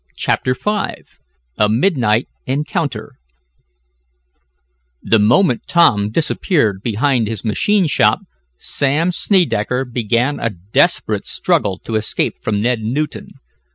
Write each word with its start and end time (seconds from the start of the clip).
CHAPTER 0.15 0.55
V 0.55 0.95
A 1.59 1.69
MIDNIGHT 1.69 2.27
ENCOUNTER 2.47 3.19
The 5.03 5.19
moment 5.19 5.67
Tom 5.67 6.09
disappeared 6.09 6.81
behind 6.81 7.27
his 7.27 7.45
machine 7.45 7.85
shop, 7.85 8.21
Sam 8.57 9.11
Snedecker 9.11 9.85
began 9.85 10.39
a 10.39 10.49
desperate 10.49 11.27
struggle 11.27 11.77
to 11.85 11.97
escape 11.97 12.39
from 12.39 12.63
Ned 12.63 12.79
Newton. 12.81 13.27